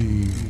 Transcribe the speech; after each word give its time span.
the 0.00 0.49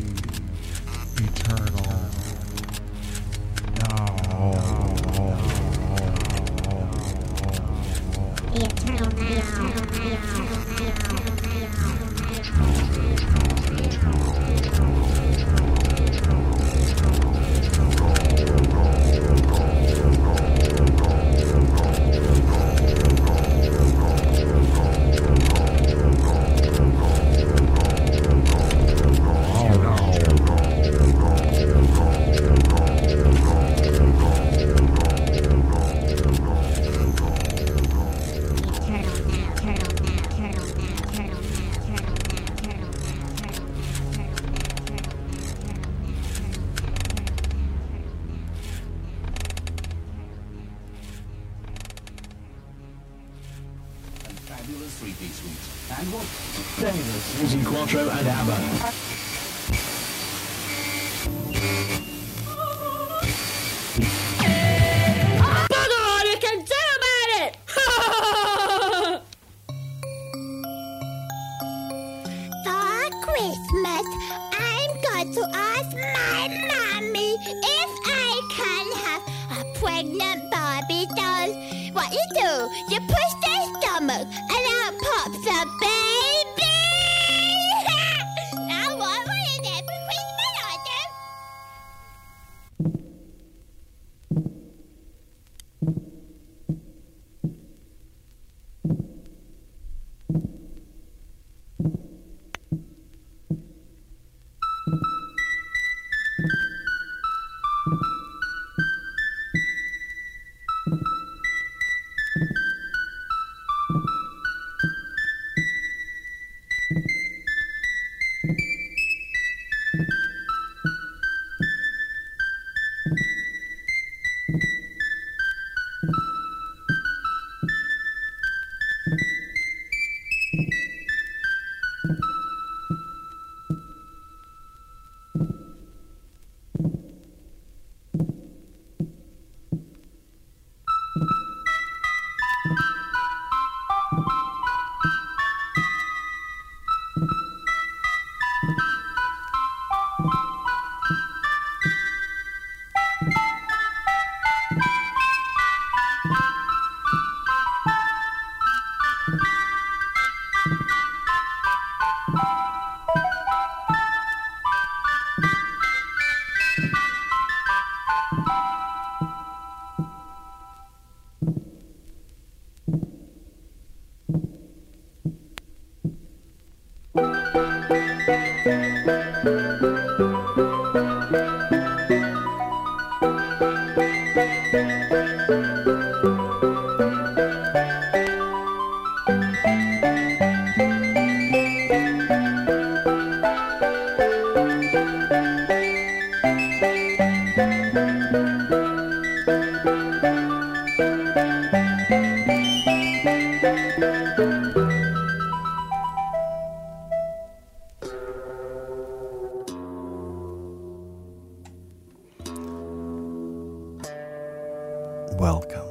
Welcome 215.40 215.88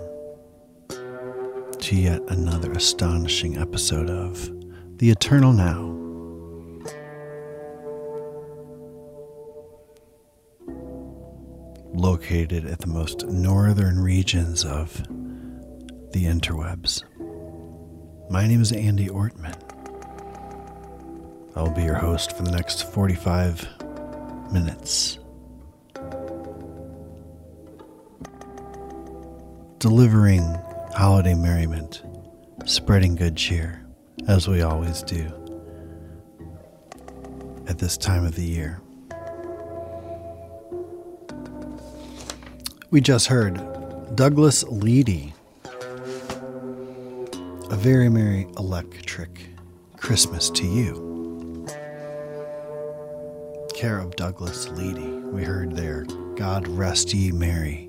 to 1.79 1.95
yet 1.95 2.21
another 2.27 2.71
astonishing 2.73 3.57
episode 3.57 4.07
of 4.07 4.47
The 4.99 5.09
Eternal 5.09 5.53
Now. 5.53 5.87
Located 11.95 12.67
at 12.67 12.77
the 12.77 12.85
most 12.85 13.25
northern 13.25 13.97
regions 13.97 14.63
of 14.63 14.95
the 16.11 16.25
interwebs. 16.25 17.01
My 18.29 18.45
name 18.45 18.61
is 18.61 18.71
Andy 18.71 19.07
Ortmann. 19.07 19.57
I 21.55 21.63
will 21.63 21.71
be 21.71 21.85
your 21.85 21.95
host 21.95 22.37
for 22.37 22.43
the 22.43 22.51
next 22.51 22.93
45 22.93 23.67
minutes. 24.53 25.17
Delivering 29.79 30.43
holiday 30.93 31.33
merriment, 31.33 32.03
spreading 32.65 33.15
good 33.15 33.37
cheer, 33.37 33.85
as 34.27 34.45
we 34.45 34.61
always 34.61 35.01
do 35.03 35.25
at 37.65 37.79
this 37.79 37.95
time 37.95 38.25
of 38.25 38.35
the 38.35 38.43
year. 38.43 38.81
We 42.91 42.99
just 42.99 43.27
heard 43.27 43.55
Douglas 44.15 44.65
Leedy, 44.65 45.31
A 47.71 47.75
Very 47.77 48.09
Merry 48.09 48.47
Electric 48.57 49.47
Christmas 49.95 50.49
to 50.49 50.65
You. 50.65 51.65
Care 53.73 53.99
of 53.99 54.17
Douglas 54.17 54.67
Leedy. 54.67 55.21
We 55.31 55.45
heard 55.45 55.73
there, 55.73 56.03
God 56.35 56.67
rest 56.67 57.13
ye 57.13 57.31
merry 57.31 57.88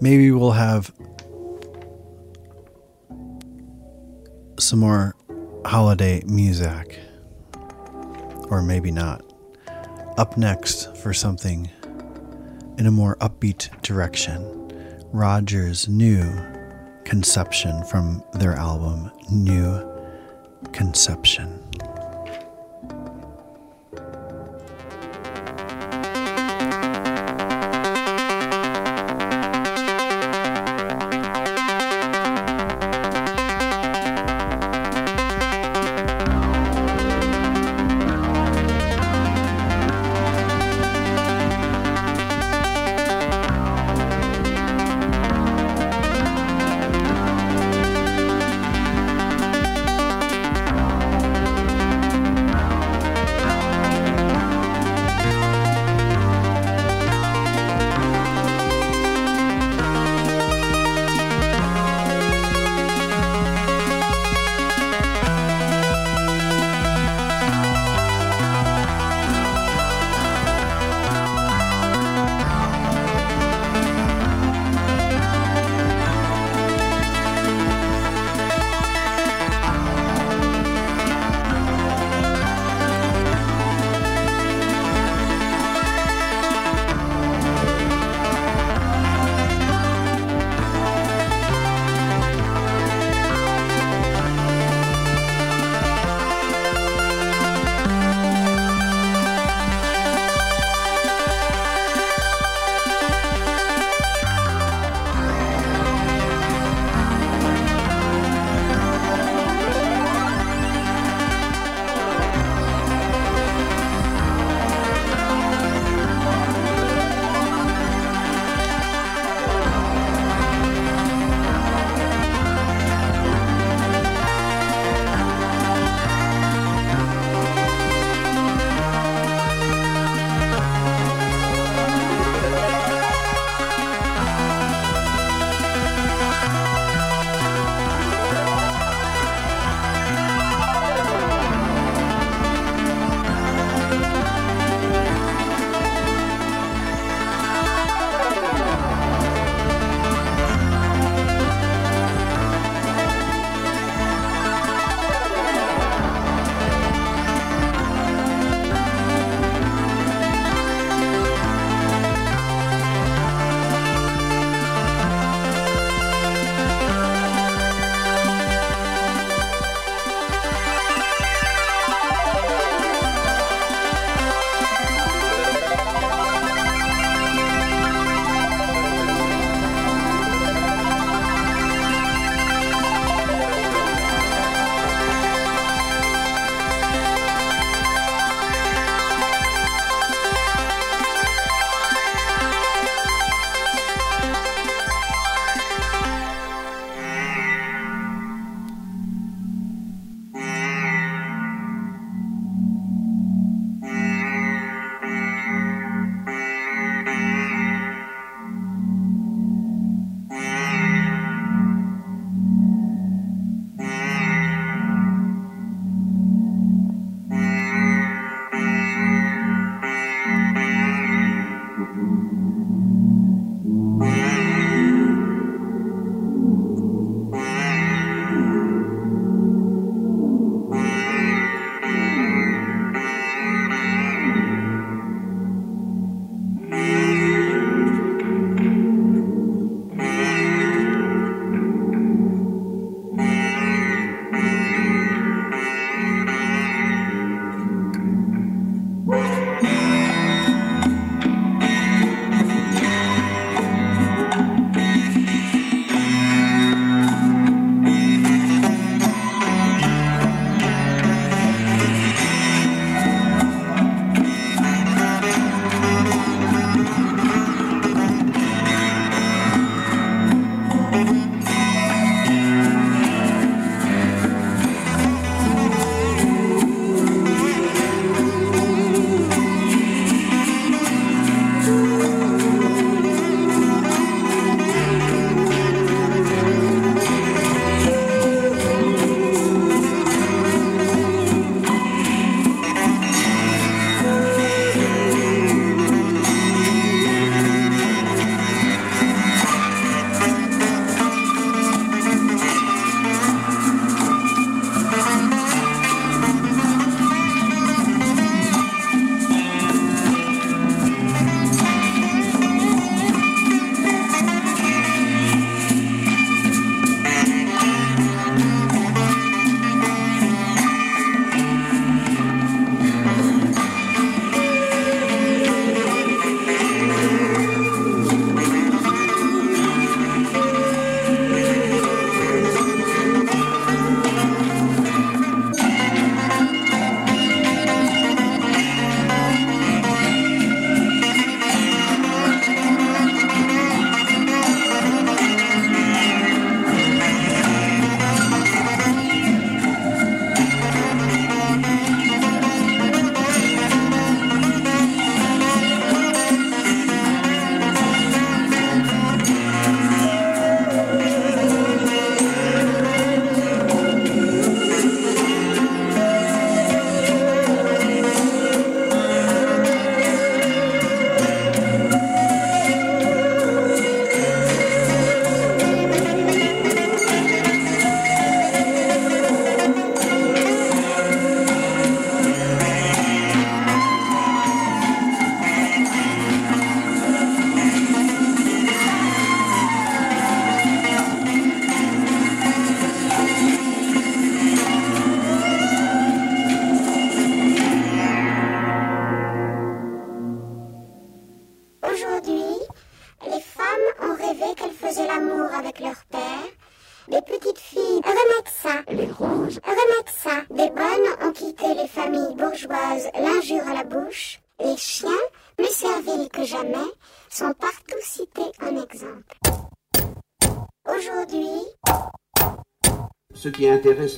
Maybe 0.00 0.30
we'll 0.30 0.52
have 0.52 0.92
some 4.58 4.78
more 4.78 5.16
holiday 5.64 6.22
music, 6.26 7.00
or 8.48 8.62
maybe 8.62 8.90
not. 8.92 9.24
Up 10.16 10.36
next 10.36 10.96
for 10.96 11.12
something 11.12 11.68
in 12.78 12.86
a 12.86 12.90
more 12.90 13.16
upbeat 13.16 13.82
direction, 13.82 14.70
Roger's 15.12 15.88
new 15.88 16.24
Conception 17.04 17.82
from 17.84 18.22
their 18.34 18.52
album 18.52 19.10
New 19.30 19.84
Conception. 20.72 21.67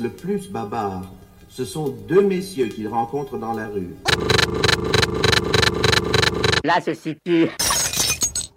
Le 0.01 0.09
plus 0.09 0.49
Babar, 0.51 1.03
ce 1.49 1.65
sont 1.65 1.89
deux 2.09 2.23
messieurs 2.23 2.67
qu'il 2.69 2.89
rencontre 2.89 3.37
dans 3.39 3.53
la 3.53 3.67
rue. 3.67 3.95
Là 6.65 6.81
se 6.81 6.95
situe 6.95 7.49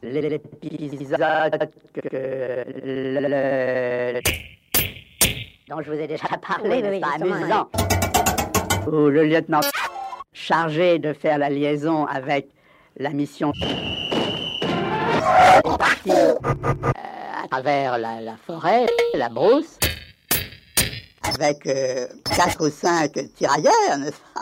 l'épisode 0.01 1.69
que 1.93 2.65
le- 2.85 4.21
dont 5.69 5.81
je 5.81 5.91
vous 5.91 6.00
ai 6.00 6.07
déjà 6.07 6.27
parlé, 6.45 6.81
Oui, 6.83 6.83
oui, 6.89 7.01
amusant, 7.21 7.69
où 8.88 9.07
le 9.07 9.23
lieutenant 9.25 9.62
chargé 10.33 11.00
de 11.00 11.13
faire 11.13 11.38
la 11.38 11.50
liaison 11.50 12.05
avec 12.05 12.47
la 12.97 13.09
mission 13.12 13.51
est 14.62 15.77
parti 15.77 16.12
euh, 16.12 16.33
à 17.43 17.47
travers 17.50 17.97
la, 17.97 18.19
la 18.21 18.35
forêt, 18.45 18.85
la 19.13 19.29
brousse, 19.29 19.77
avec 21.35 21.65
euh, 21.67 22.07
quatre 22.25 22.65
ou 22.65 22.69
cinq 22.69 23.11
tirailleurs, 23.35 23.97
n'est-ce 23.99 24.19
pas 24.33 24.41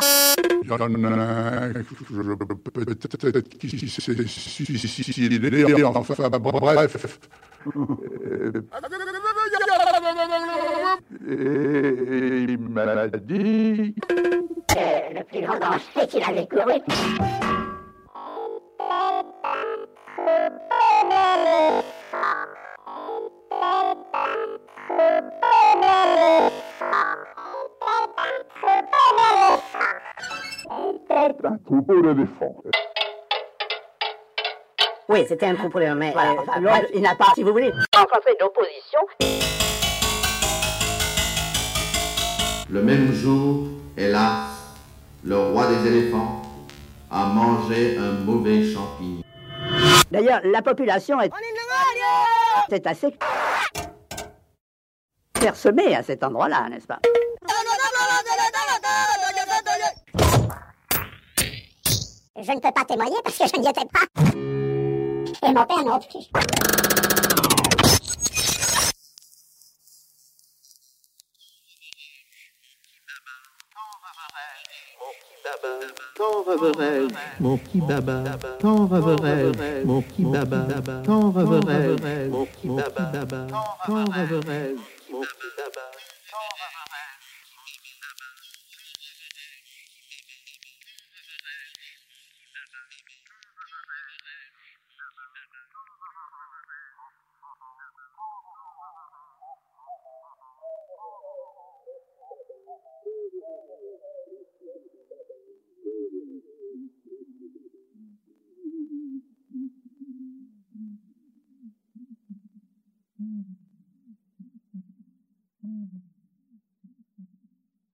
peut-être 6.39 6.60
bref. 6.60 7.19
Et 11.27 12.45
il 12.50 12.57
m'a 12.60 13.07
dit... 13.07 13.95
le 15.13 15.24
plus 15.24 15.41
grand 15.41 15.60
danger 15.60 16.07
qu'il 16.10 16.24
avait 16.24 16.48
couru. 16.48 17.61
Un 31.72 31.82
troupeau 31.82 32.01
d'éléphants. 32.01 32.56
Oui, 35.08 35.25
c'était 35.25 35.46
un 35.46 35.56
troupeau 35.56 35.80
de 35.80 35.86
mais 35.94 36.13
euh, 36.13 36.60
l'autre, 36.60 36.88
il 36.94 37.01
n'a 37.01 37.16
pas, 37.16 37.28
si 37.34 37.44
vous 37.44 37.54
voulez, 37.54 37.72
rencontré 37.96 38.36
d'opposition. 38.38 39.00
Le 42.70 42.82
même 42.82 43.13
jour, 43.13 43.68
hélas, 43.96 44.50
le 45.24 45.38
roi 45.38 45.68
des 45.68 45.88
éléphants 45.88 46.42
a 47.10 47.28
mangé 47.28 47.98
un 47.98 48.12
mauvais 48.25 48.66
champignon. 48.74 49.22
D'ailleurs, 50.12 50.42
la 50.44 50.62
population 50.62 51.22
est, 51.22 51.32
est 52.70 52.86
assez 52.86 53.16
persemée 55.40 55.96
à 55.96 56.04
cet 56.04 56.22
endroit-là, 56.24 56.68
n'est-ce 56.70 56.88
pas? 56.88 57.00
Je 62.43 62.51
ne 62.53 62.60
peux 62.60 62.71
pas 62.71 62.83
témoigner 62.86 63.17
parce 63.24 63.38
que 63.38 63.45
je 63.45 63.62
n'y 63.62 63.67
étais 63.69 63.86
pas. 63.86 64.05
Et 65.48 65.53
mon 65.53 65.65
père 65.65 65.86
non 65.86 66.00
plus. 66.00 66.27
Reverrai-je 76.19 77.43
mon 77.43 77.57
petit 77.57 77.81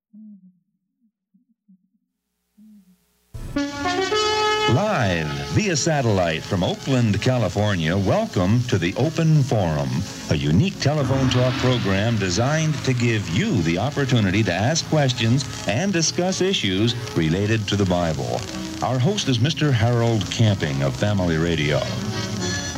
baba 0.10 0.57
Live 4.78 5.26
via 5.56 5.76
satellite 5.76 6.44
from 6.44 6.64
Oakland, 6.64 7.20
California, 7.20 7.98
welcome 7.98 8.62
to 8.66 8.78
the 8.78 8.94
Open 8.96 9.42
Forum, 9.42 9.90
a 10.30 10.36
unique 10.36 10.80
telephone 10.80 11.32
talk 11.32 11.52
program 11.56 12.16
designed 12.18 12.76
to 12.86 12.94
give 12.94 13.28
you 13.30 13.64
the 13.64 13.80
opportunity 13.80 14.44
to 14.44 14.54
ask 14.54 14.88
questions 14.88 15.44
and 15.68 15.92
discuss 15.92 16.42
issues 16.42 16.94
related 17.18 17.68
to 17.70 17.76
the 17.76 17.86
Bible. 17.86 18.40
Our 18.84 19.00
host 19.00 19.30
is 19.30 19.40
Mr. 19.40 19.74
Harold 19.74 20.30
Camping 20.30 20.84
of 20.84 20.96
Family 20.96 21.38
Radio. 21.38 21.80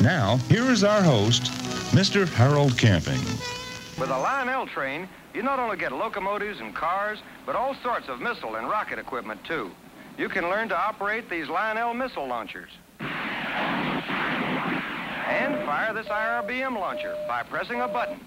Now, 0.01 0.37
here 0.47 0.71
is 0.71 0.85
our 0.85 1.03
host, 1.03 1.51
Mr. 1.91 2.25
Harold 2.29 2.77
Camping. 2.77 3.19
With 3.99 4.09
a 4.09 4.17
Lionel 4.17 4.67
train, 4.67 5.09
you 5.33 5.43
not 5.43 5.59
only 5.59 5.75
get 5.75 5.91
locomotives 5.91 6.61
and 6.61 6.73
cars, 6.73 7.19
but 7.45 7.57
all 7.57 7.75
sorts 7.83 8.07
of 8.07 8.21
missile 8.21 8.55
and 8.55 8.69
rocket 8.69 8.99
equipment, 8.99 9.43
too. 9.43 9.69
You 10.19 10.27
can 10.27 10.49
learn 10.49 10.67
to 10.67 10.77
operate 10.77 11.29
these 11.29 11.47
Lionel 11.47 11.93
missile 11.93 12.27
launchers. 12.27 12.71
And 12.99 13.07
fire 15.65 15.93
this 15.93 16.07
IRBM 16.07 16.77
launcher 16.77 17.15
by 17.25 17.43
pressing 17.43 17.79
a 17.79 17.87
button. 17.87 18.19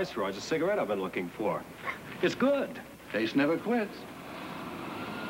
Viceroy's 0.00 0.38
a 0.38 0.40
cigarette 0.40 0.78
I've 0.78 0.88
been 0.88 1.02
looking 1.02 1.28
for. 1.28 1.62
It's 2.22 2.34
good. 2.34 2.70
Taste 3.12 3.36
never 3.36 3.58
quits. 3.58 3.96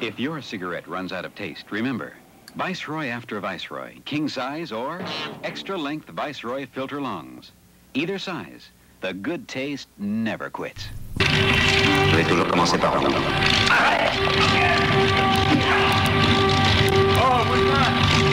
If 0.01 0.19
your 0.19 0.41
cigarette 0.43 0.87
runs 0.87 1.13
out 1.13 1.25
of 1.25 1.35
taste, 1.35 1.71
remember, 1.71 2.15
Viceroy 2.57 3.07
after 3.07 3.41
Viceroy, 3.41 3.95
king 4.05 4.29
size 4.29 4.71
or 4.71 5.01
extra 5.43 5.77
length 5.77 6.09
Viceroy 6.09 6.67
filter 6.67 7.01
lungs. 7.01 7.51
Either 7.95 8.19
size, 8.19 8.71
the 9.01 9.13
good 9.13 9.49
taste 9.49 9.89
never 9.99 10.51
quits. 10.51 10.89
Je 11.21 12.17
vais 12.17 12.29
toujours 12.29 12.47
commencer 12.49 12.79
par 12.79 12.99
vous. 13.01 13.13
Oh, 17.19 17.41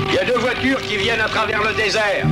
Il 0.09 0.13
y 0.13 0.19
a 0.19 0.25
deux 0.25 0.39
voitures 0.39 0.81
qui 0.81 0.97
viennent 0.97 1.21
à 1.21 1.29
travers 1.29 1.63
le 1.63 1.73
désert. 1.73 2.25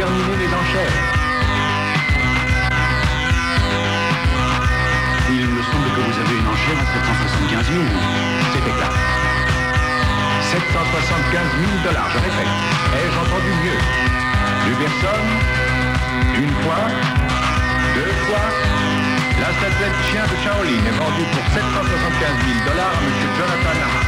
Terminer 0.00 0.36
les 0.40 0.48
enchères. 0.48 0.96
Il 5.28 5.44
me 5.44 5.60
semble 5.60 5.88
que 5.92 6.00
vous 6.08 6.16
avez 6.24 6.36
une 6.40 6.48
enchère 6.48 6.78
à 6.80 6.86
775 6.88 7.68
000. 7.68 7.84
C'est 8.48 8.64
exact. 8.64 8.96
775 10.56 11.52
000 11.60 11.84
dollars, 11.84 12.08
je 12.16 12.18
répète. 12.24 12.52
Ai-je 12.96 13.18
entendu 13.20 13.52
mieux? 13.60 13.80
Plus 14.64 14.76
personne 14.80 15.28
Une 16.44 16.54
fois 16.64 16.84
Deux 17.96 18.14
fois 18.24 18.46
La 19.36 19.50
statuette 19.52 19.98
chien 20.08 20.24
de 20.24 20.36
Shaolin 20.40 20.80
est 20.80 20.96
vendue 20.96 21.28
pour 21.28 21.44
775 21.52 21.60
000 21.60 22.72
dollars 22.72 22.96
M. 23.04 23.12
Jonathan. 23.36 24.00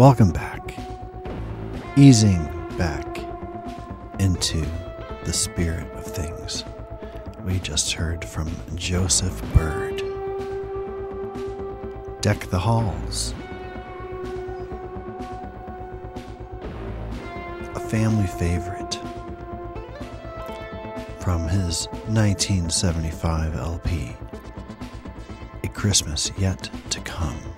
Welcome 0.00 0.30
back. 0.30 0.74
Easing 1.94 2.42
back 2.78 3.18
into 4.18 4.64
the 5.24 5.32
spirit 5.34 5.92
of 5.92 6.06
things. 6.06 6.64
We 7.44 7.58
just 7.58 7.92
heard 7.92 8.24
from 8.24 8.50
Joseph 8.76 9.42
Byrd. 9.52 9.98
Deck 12.22 12.48
the 12.48 12.58
Halls. 12.58 13.34
A 17.74 17.80
family 17.90 18.26
favorite 18.26 18.98
from 21.18 21.46
his 21.46 21.88
1975 22.06 23.54
LP, 23.54 24.16
A 25.62 25.68
Christmas 25.68 26.32
Yet 26.38 26.70
to 26.88 27.00
Come. 27.00 27.49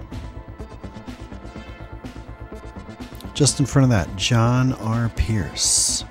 Just 3.35 3.61
in 3.61 3.67
front 3.67 3.85
of 3.85 3.91
that, 3.91 4.15
John 4.17 4.75
R. 4.75 5.09
Pierce, 5.17 6.05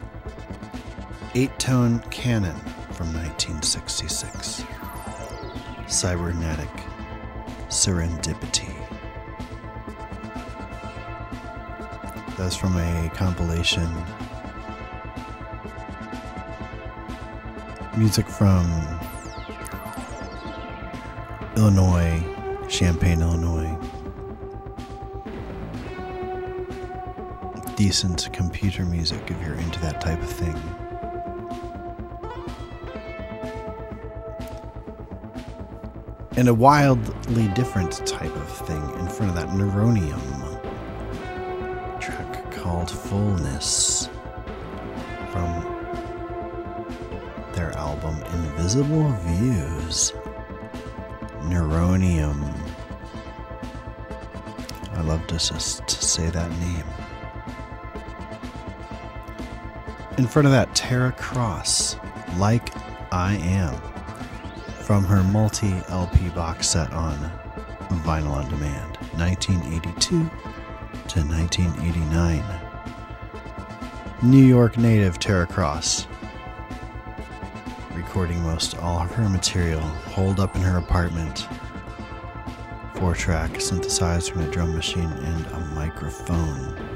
eight 1.36 1.58
tone 1.60 2.00
canon 2.10 2.56
from 2.94 3.14
1966. 3.14 4.64
Cybernetic 5.88 6.70
Serendipity. 7.68 8.74
That's 12.38 12.56
from 12.56 12.76
a 12.78 13.12
compilation. 13.14 13.88
Music 17.98 18.26
from 18.26 18.66
Illinois, 21.56 22.24
Champaign, 22.68 23.22
Illinois. 23.22 23.78
Decent 27.86 28.32
computer 28.32 28.86
music 28.86 29.20
if 29.32 29.42
you're 29.44 29.56
into 29.56 29.80
that 29.80 30.00
type 30.00 30.22
of 30.22 30.30
thing. 30.30 30.56
And 36.38 36.48
a 36.48 36.54
wildly 36.54 37.48
different 37.56 38.06
type 38.06 38.36
of 38.36 38.68
thing 38.68 38.84
in 39.00 39.08
front 39.08 39.32
of 39.32 39.36
that 39.36 39.48
Neuronium 39.48 40.22
track 42.00 42.52
called 42.52 42.92
Fullness 42.92 44.10
from 45.32 45.50
their 47.54 47.72
album 47.72 48.16
Invisible 48.32 49.10
Views. 49.24 50.14
Neuronium. 51.50 52.40
I 54.92 55.02
love 55.02 55.26
to 55.26 55.40
just 55.40 55.90
say 55.90 56.30
that 56.30 56.52
name. 56.60 56.91
In 60.22 60.28
front 60.28 60.46
of 60.46 60.52
that, 60.52 60.76
Tara 60.76 61.12
Cross, 61.14 61.98
Like 62.38 62.70
I 63.12 63.38
Am, 63.38 63.74
from 64.84 65.04
her 65.04 65.24
multi 65.24 65.74
LP 65.90 66.30
box 66.30 66.70
set 66.70 66.94
on 66.94 67.16
Vinyl 68.06 68.30
on 68.30 68.48
Demand, 68.48 68.98
1982 69.18 70.10
to 71.08 71.26
1989. 71.28 72.44
New 74.22 74.46
York 74.46 74.78
native 74.78 75.18
Tara 75.18 75.48
Cross, 75.48 76.06
recording 77.96 78.40
most 78.44 78.78
all 78.78 79.00
of 79.00 79.12
her 79.16 79.28
material 79.28 79.82
holed 79.82 80.40
up 80.40 80.56
in 80.56 80.62
her 80.62 80.78
apartment. 80.78 81.48
Four 82.94 83.16
track 83.16 83.54
synthesizer 83.54 84.36
and 84.36 84.44
a 84.44 84.52
drum 84.52 84.76
machine 84.76 85.02
and 85.02 85.48
a 85.48 85.60
microphone. 85.74 86.91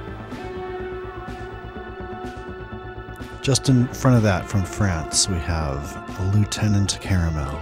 Just 3.45 3.69
in 3.69 3.87
front 3.89 4.17
of 4.17 4.23
that 4.23 4.49
from 4.49 4.65
France, 4.65 5.29
we 5.29 5.37
have 5.37 6.33
Lieutenant 6.33 6.97
Caramel. 6.99 7.61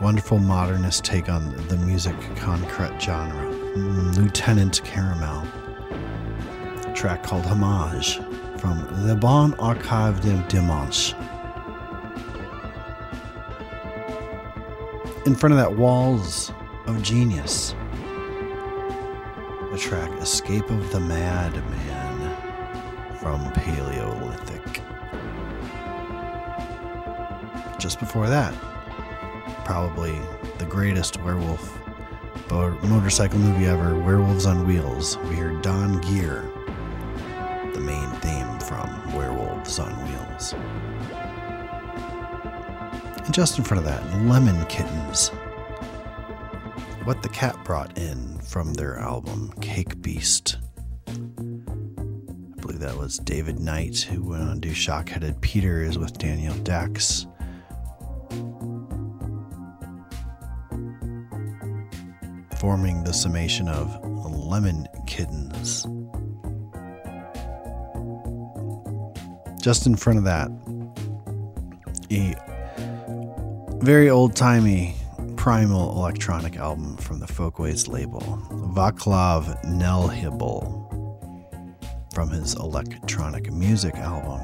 Wonderful 0.00 0.38
modernist 0.38 1.04
take 1.04 1.28
on 1.28 1.52
the 1.66 1.76
musique 1.78 2.14
concrète 2.36 3.00
genre. 3.00 3.52
Mm, 3.74 4.16
Lieutenant 4.16 4.80
Caramel. 4.84 5.44
A 6.86 6.92
track 6.94 7.24
called 7.24 7.44
Homage 7.44 8.20
from 8.58 8.86
Le 9.04 9.16
Bon 9.16 9.52
Archive 9.54 10.20
de 10.20 10.40
Dimanche. 10.46 11.12
In 15.26 15.34
front 15.34 15.54
of 15.54 15.58
that, 15.58 15.76
Walls 15.76 16.52
of 16.86 17.02
Genius. 17.02 17.74
The 19.72 19.76
track 19.76 20.12
Escape 20.20 20.70
of 20.70 20.92
the 20.92 21.00
Madman 21.00 21.93
from 23.24 23.50
Paleolithic. 23.52 24.82
Just 27.78 27.98
before 27.98 28.28
that, 28.28 28.52
probably 29.64 30.12
the 30.58 30.66
greatest 30.66 31.18
werewolf 31.22 31.80
motorcycle 32.50 33.38
movie 33.38 33.64
ever, 33.64 33.98
Werewolves 33.98 34.44
on 34.44 34.66
Wheels. 34.66 35.16
We 35.16 35.36
hear 35.36 35.52
Don 35.62 36.02
Gere, 36.02 36.42
the 37.72 37.80
main 37.80 38.10
theme 38.20 38.58
from 38.60 39.14
Werewolves 39.14 39.78
on 39.78 39.90
Wheels. 40.06 40.52
And 43.24 43.32
just 43.32 43.56
in 43.56 43.64
front 43.64 43.78
of 43.78 43.86
that, 43.86 44.04
Lemon 44.26 44.66
Kittens. 44.66 45.28
What 47.04 47.22
the 47.22 47.30
Cat 47.30 47.56
Brought 47.64 47.96
In 47.96 48.38
from 48.40 48.74
their 48.74 48.98
album 48.98 49.50
Cake 49.62 50.02
Beast. 50.02 50.58
That 52.84 52.98
was 52.98 53.16
David 53.16 53.60
Knight 53.60 54.00
who 54.00 54.22
went 54.22 54.42
on 54.42 54.60
to 54.60 54.68
do 54.68 54.74
Shockheaded 54.74 55.40
Peters 55.40 55.96
with 55.96 56.18
Danielle 56.18 56.58
Dax. 56.58 57.26
Forming 62.58 63.02
the 63.02 63.14
summation 63.14 63.68
of 63.68 64.04
Lemon 64.04 64.86
Kittens. 65.06 65.84
Just 69.62 69.86
in 69.86 69.96
front 69.96 70.18
of 70.18 70.24
that, 70.26 70.50
a 72.10 72.34
very 73.82 74.10
old 74.10 74.36
timey 74.36 74.94
primal 75.36 75.96
electronic 75.96 76.58
album 76.58 76.98
from 76.98 77.18
the 77.18 77.26
Folkways 77.26 77.88
label, 77.88 78.20
Vaclav 78.74 79.64
Nelhybel, 79.64 80.83
from 82.14 82.30
his 82.30 82.54
electronic 82.54 83.52
music 83.52 83.96
album. 83.96 84.40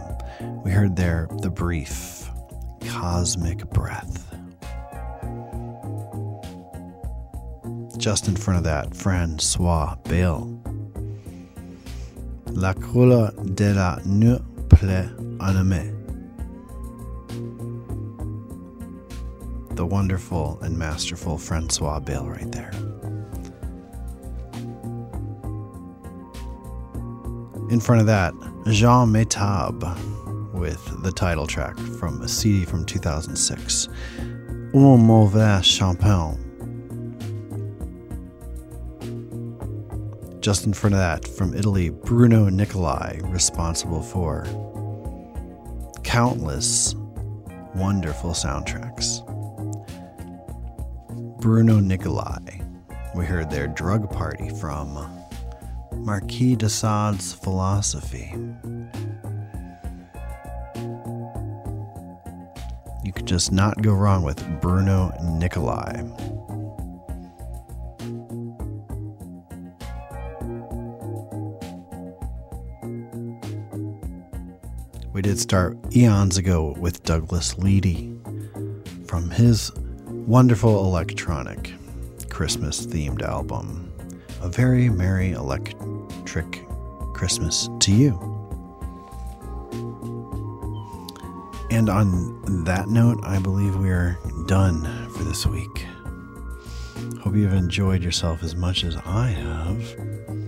We 0.64 0.72
heard 0.72 0.96
there 0.96 1.28
The 1.40 1.50
Brief, 1.50 2.28
Cosmic 2.84 3.64
Breath. 3.70 4.34
Just 7.96 8.28
in 8.28 8.36
front 8.36 8.58
of 8.58 8.64
that, 8.64 8.94
Francois 8.94 9.94
Bayle. 10.04 10.60
La 12.46 12.72
couleur 12.74 13.30
de 13.54 13.72
la 13.72 14.00
nuit 14.04 14.42
plaît 14.68 15.08
animée. 15.38 15.96
the 19.80 19.86
wonderful 19.86 20.58
and 20.60 20.76
masterful 20.76 21.38
Francois 21.38 21.98
Bayle 22.00 22.28
right 22.28 22.52
there. 22.52 22.70
In 27.70 27.78
front 27.78 28.00
of 28.00 28.08
that, 28.08 28.34
Jean 28.66 29.12
Mahtab 29.12 30.52
with 30.52 31.02
the 31.04 31.12
title 31.12 31.46
track 31.46 31.78
from 31.78 32.20
a 32.20 32.26
CD 32.26 32.64
from 32.64 32.84
2006, 32.84 33.88
Un 34.74 35.00
Mauvais 35.00 35.60
Champignon. 35.62 36.36
Just 40.40 40.66
in 40.66 40.72
front 40.72 40.94
of 40.94 40.98
that, 40.98 41.28
from 41.28 41.54
Italy, 41.54 41.90
Bruno 41.90 42.48
Nicolai, 42.48 43.20
responsible 43.26 44.02
for 44.02 44.44
countless 46.02 46.96
wonderful 47.76 48.32
soundtracks. 48.32 49.24
Bruno 51.40 51.78
Nicolai, 51.78 52.62
We 53.14 53.26
heard 53.26 53.48
their 53.48 53.68
drug 53.68 54.10
party 54.10 54.50
from 54.58 55.19
Marquis 55.92 56.56
de 56.56 56.68
Sade's 56.68 57.32
philosophy. 57.32 58.34
You 63.04 63.12
could 63.12 63.26
just 63.26 63.52
not 63.52 63.82
go 63.82 63.92
wrong 63.92 64.22
with 64.22 64.42
Bruno 64.60 65.12
Nicolai. 65.22 66.02
We 75.12 75.22
did 75.22 75.40
start 75.40 75.76
eons 75.94 76.38
ago 76.38 76.74
with 76.78 77.02
Douglas 77.02 77.54
Leedy 77.54 78.16
from 79.08 79.28
his 79.30 79.72
wonderful 80.06 80.84
electronic 80.84 81.72
Christmas 82.28 82.86
themed 82.86 83.20
album, 83.20 83.89
A 84.40 84.48
Very 84.48 84.88
Merry 84.88 85.32
Electric 85.32 86.66
Christmas 87.12 87.68
to 87.80 87.92
You. 87.92 88.18
And 91.70 91.90
on 91.90 92.64
that 92.64 92.88
note, 92.88 93.20
I 93.22 93.38
believe 93.38 93.76
we 93.76 93.90
are 93.90 94.18
done 94.46 94.82
for 95.10 95.24
this 95.24 95.46
week. 95.46 95.86
Hope 97.20 97.34
you've 97.34 97.52
enjoyed 97.52 98.02
yourself 98.02 98.42
as 98.42 98.56
much 98.56 98.82
as 98.82 98.96
I 99.04 99.28
have. 99.28 100.39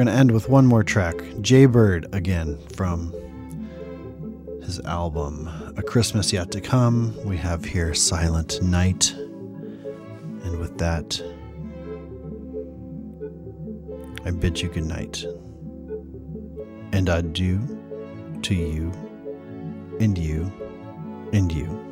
Going 0.00 0.14
to 0.14 0.18
end 0.18 0.30
with 0.30 0.48
one 0.48 0.64
more 0.64 0.82
track. 0.82 1.22
Jay 1.42 1.66
Bird 1.66 2.06
again 2.14 2.56
from 2.74 3.12
his 4.62 4.80
album 4.86 5.46
A 5.76 5.82
Christmas 5.82 6.32
Yet 6.32 6.50
to 6.52 6.60
Come. 6.62 7.14
We 7.22 7.36
have 7.36 7.66
here 7.66 7.92
Silent 7.92 8.62
Night. 8.62 9.12
And 9.12 10.58
with 10.58 10.78
that, 10.78 11.20
I 14.24 14.30
bid 14.30 14.62
you 14.62 14.70
good 14.70 14.86
night. 14.86 15.22
And 16.92 17.06
adieu 17.10 17.60
to 18.40 18.54
you, 18.54 18.92
and 20.00 20.16
you, 20.16 20.50
and 21.34 21.52
you. 21.52 21.89